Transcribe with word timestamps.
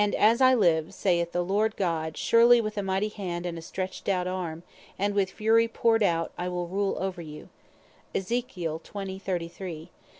"As 0.17 0.41
I 0.41 0.55
live, 0.55 0.95
saith 0.95 1.31
the 1.31 1.43
Lord 1.45 1.75
God, 1.75 2.17
surely 2.17 2.59
with 2.59 2.75
a 2.75 2.81
mighty 2.81 3.09
hand, 3.09 3.45
and 3.45 3.55
a 3.55 3.61
stretched 3.61 4.09
out 4.09 4.25
arme, 4.25 4.63
and 4.97 5.13
with 5.13 5.29
fury 5.29 5.67
powred 5.67 6.01
out, 6.01 6.31
I 6.39 6.49
wil 6.49 6.65
rule 6.65 6.97
over 6.99 7.21
you; 7.21 7.49
and 8.15 8.25
(verse 8.25 9.21
37.) 9.21 9.89